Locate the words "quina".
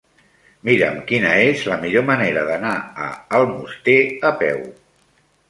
1.11-1.33